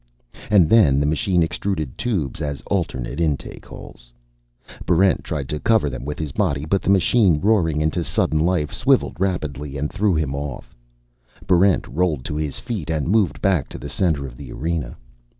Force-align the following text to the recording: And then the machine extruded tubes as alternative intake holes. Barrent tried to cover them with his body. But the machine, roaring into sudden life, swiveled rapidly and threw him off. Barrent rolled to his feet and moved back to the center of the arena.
And 0.49 0.67
then 0.67 0.99
the 0.99 1.05
machine 1.05 1.43
extruded 1.43 1.95
tubes 1.95 2.41
as 2.41 2.61
alternative 2.61 3.19
intake 3.19 3.67
holes. 3.67 4.11
Barrent 4.87 5.23
tried 5.23 5.47
to 5.49 5.59
cover 5.59 5.91
them 5.91 6.05
with 6.05 6.17
his 6.17 6.31
body. 6.31 6.65
But 6.65 6.81
the 6.81 6.89
machine, 6.89 7.39
roaring 7.39 7.79
into 7.81 8.03
sudden 8.03 8.39
life, 8.39 8.73
swiveled 8.73 9.19
rapidly 9.19 9.77
and 9.77 9.91
threw 9.93 10.15
him 10.15 10.33
off. 10.33 10.75
Barrent 11.45 11.87
rolled 11.87 12.25
to 12.25 12.35
his 12.35 12.57
feet 12.57 12.89
and 12.89 13.09
moved 13.09 13.43
back 13.43 13.69
to 13.69 13.77
the 13.77 13.89
center 13.89 14.25
of 14.25 14.37
the 14.37 14.51
arena. 14.51 14.97